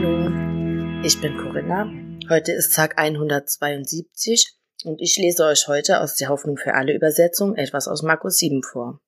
[0.00, 1.90] Hallo, ich bin Corinna.
[2.28, 7.56] Heute ist Tag 172 und ich lese euch heute aus der Hoffnung für alle Übersetzung
[7.56, 9.00] etwas aus Markus 7 vor.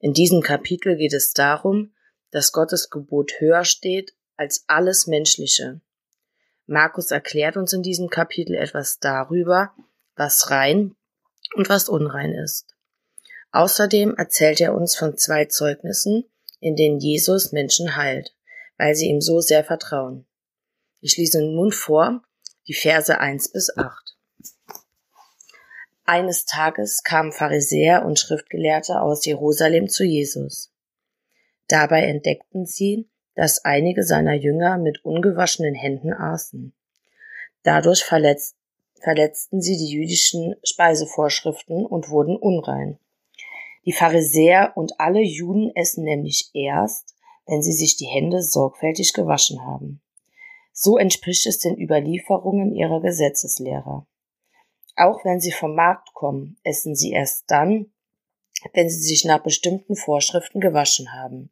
[0.00, 1.92] In diesem Kapitel geht es darum,
[2.32, 5.82] dass Gottes Gebot höher steht als alles Menschliche.
[6.66, 9.70] Markus erklärt uns in diesem Kapitel etwas darüber,
[10.16, 10.96] was rein
[11.54, 12.74] und was unrein ist.
[13.52, 16.24] Außerdem erzählt er uns von zwei Zeugnissen,
[16.58, 18.34] in denen Jesus Menschen heilt,
[18.78, 20.26] weil sie ihm so sehr vertrauen.
[21.00, 22.22] Ich lese nun vor
[22.66, 24.16] die Verse 1 bis 8.
[26.04, 30.72] Eines Tages kamen Pharisäer und Schriftgelehrte aus Jerusalem zu Jesus.
[31.66, 36.72] Dabei entdeckten sie, dass einige seiner Jünger mit ungewaschenen Händen aßen.
[37.62, 38.56] Dadurch verletzt,
[39.02, 42.98] verletzten sie die jüdischen Speisevorschriften und wurden unrein.
[43.84, 47.14] Die Pharisäer und alle Juden essen nämlich erst,
[47.48, 50.00] wenn sie sich die Hände sorgfältig gewaschen haben.
[50.72, 54.06] So entspricht es den Überlieferungen ihrer Gesetzeslehrer.
[54.94, 57.92] Auch wenn sie vom Markt kommen, essen sie erst dann,
[58.74, 61.50] wenn sie sich nach bestimmten Vorschriften gewaschen haben.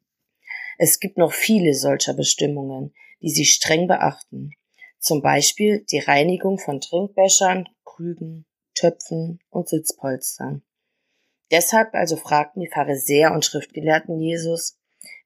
[0.77, 4.51] Es gibt noch viele solcher Bestimmungen, die sie streng beachten.
[4.99, 10.61] Zum Beispiel die Reinigung von Trinkbechern, Krügen, Töpfen und Sitzpolstern.
[11.49, 14.77] Deshalb also fragten die Pharisäer und Schriftgelehrten Jesus,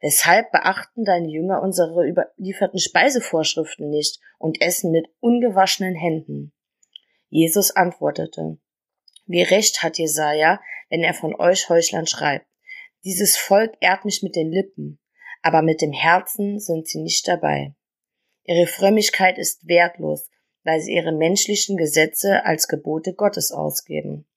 [0.01, 6.53] weshalb beachten deine Jünger unsere überlieferten Speisevorschriften nicht und essen mit ungewaschenen Händen?
[7.29, 8.57] Jesus antwortete,
[9.25, 12.47] wie recht hat Jesaja, wenn er von euch Heuchlern schreibt.
[13.03, 14.99] Dieses Volk ehrt mich mit den Lippen,
[15.41, 17.73] aber mit dem Herzen sind sie nicht dabei.
[18.43, 20.29] Ihre Frömmigkeit ist wertlos,
[20.63, 24.27] weil sie ihre menschlichen Gesetze als Gebote Gottes ausgeben.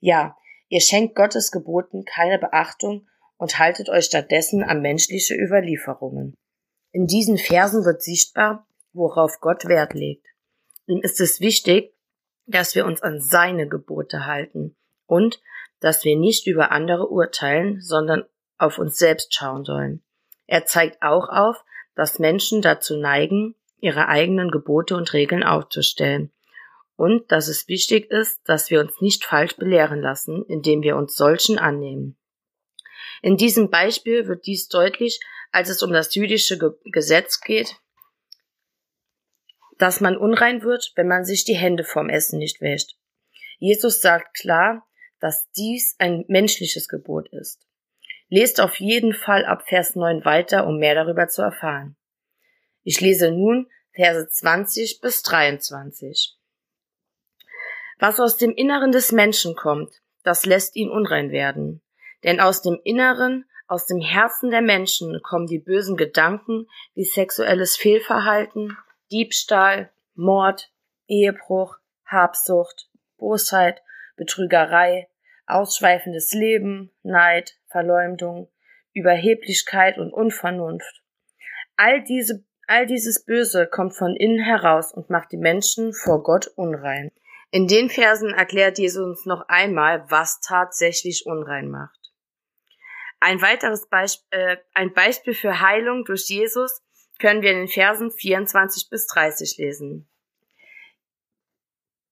[0.00, 0.36] Ja,
[0.72, 3.08] Ihr schenkt Gottes Geboten keine Beachtung
[3.40, 6.36] und haltet euch stattdessen an menschliche Überlieferungen.
[6.92, 10.26] In diesen Versen wird sichtbar, worauf Gott Wert legt.
[10.86, 11.94] Ihm ist es wichtig,
[12.46, 15.40] dass wir uns an seine Gebote halten und
[15.80, 18.24] dass wir nicht über andere urteilen, sondern
[18.58, 20.02] auf uns selbst schauen sollen.
[20.46, 21.64] Er zeigt auch auf,
[21.94, 26.30] dass Menschen dazu neigen, ihre eigenen Gebote und Regeln aufzustellen
[26.96, 31.14] und dass es wichtig ist, dass wir uns nicht falsch belehren lassen, indem wir uns
[31.14, 32.18] solchen annehmen.
[33.22, 35.20] In diesem Beispiel wird dies deutlich,
[35.52, 37.76] als es um das jüdische Ge Gesetz geht,
[39.78, 42.96] dass man unrein wird, wenn man sich die Hände vom Essen nicht wäscht.
[43.58, 44.86] Jesus sagt klar,
[45.20, 47.66] dass dies ein menschliches Gebot ist.
[48.28, 51.96] Lest auf jeden Fall ab Vers 9 weiter, um mehr darüber zu erfahren.
[52.82, 56.36] Ich lese nun Verse 20 bis 23.
[57.98, 59.92] Was aus dem Inneren des Menschen kommt,
[60.22, 61.82] das lässt ihn unrein werden.
[62.24, 67.76] Denn aus dem Inneren, aus dem Herzen der Menschen kommen die bösen Gedanken wie sexuelles
[67.76, 68.76] Fehlverhalten,
[69.12, 70.72] Diebstahl, Mord,
[71.06, 73.82] Ehebruch, Habsucht, Bosheit,
[74.16, 75.08] Betrügerei,
[75.46, 78.48] ausschweifendes Leben, Neid, Verleumdung,
[78.92, 81.02] Überheblichkeit und Unvernunft.
[81.76, 86.48] All diese, all dieses Böse kommt von innen heraus und macht die Menschen vor Gott
[86.56, 87.12] unrein.
[87.50, 92.09] In den Versen erklärt Jesus uns noch einmal, was tatsächlich unrein macht.
[93.20, 96.82] Ein weiteres Beispiel, äh, ein Beispiel für Heilung durch Jesus
[97.18, 100.08] können wir in den Versen 24 bis 30 lesen.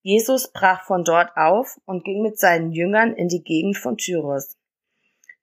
[0.03, 4.57] Jesus brach von dort auf und ging mit seinen Jüngern in die Gegend von Tyros.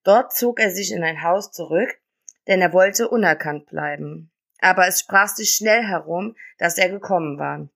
[0.04, 2.00] Dort zog er sich in ein Haus zurück,
[2.48, 4.32] denn er wollte unerkannt bleiben.
[4.60, 7.68] Aber es sprach sich schnell herum, dass er gekommen war.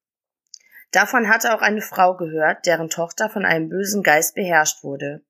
[0.91, 5.21] Davon hatte auch eine Frau gehört, deren Tochter von einem bösen Geist beherrscht wurde.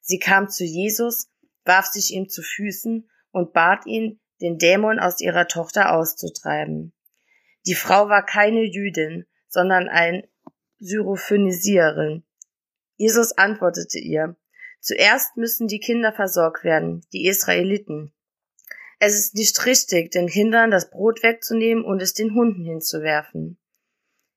[0.00, 1.28] Sie kam zu Jesus,
[1.64, 6.92] warf sich ihm zu Füßen und bat ihn, den Dämon aus ihrer Tochter auszutreiben.
[7.66, 10.26] Die Frau war keine Jüdin, sondern ein
[10.80, 12.24] Syrophonisierin.
[12.96, 14.36] Jesus antwortete ihr,
[14.80, 18.12] Zuerst müssen die Kinder versorgt werden, die Israeliten.
[18.98, 23.58] Es ist nicht richtig, den Kindern das Brot wegzunehmen und es den Hunden hinzuwerfen.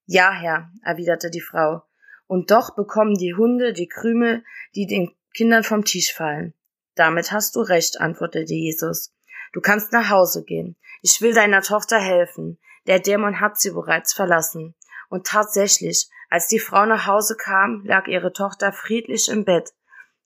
[0.06, 1.82] Ja, Herr, erwiderte die Frau,
[2.28, 4.44] und doch bekommen die Hunde die Krümel,
[4.76, 6.54] die den Kindern vom Tisch fallen.
[6.96, 9.14] Damit hast du recht, antwortete Jesus.
[9.54, 10.78] Du kannst nach Hause gehen.
[11.02, 12.60] Ich will deiner Tochter helfen.
[12.88, 14.76] Der Dämon hat sie bereits verlassen.
[15.10, 19.72] Und tatsächlich, als die Frau nach Hause kam, lag ihre Tochter friedlich im Bett.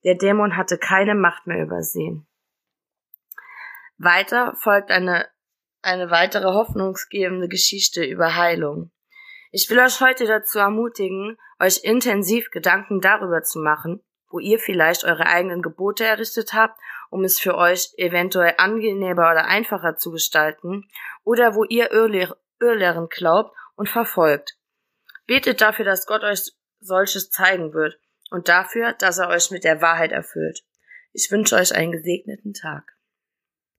[0.04, 2.22] Der Dämon hatte keine Macht mehr über sie.
[3.98, 5.28] Weiter folgt eine,
[5.82, 8.92] eine weitere hoffnungsgebende Geschichte über Heilung.
[9.52, 15.04] Ich will euch heute dazu ermutigen, euch intensiv Gedanken darüber zu machen, wo ihr vielleicht
[15.04, 16.80] eure eigenen Gebote errichtet habt,
[17.10, 20.88] um es für euch eventuell angenehmer oder einfacher zu gestalten,
[21.24, 24.58] oder wo ihr Irrlehren glaubt und verfolgt.
[25.26, 28.00] Betet dafür, dass Gott euch solches zeigen wird
[28.30, 30.64] und dafür, dass er euch mit der Wahrheit erfüllt.
[31.14, 32.99] Ich wünsche euch einen gesegneten Tag.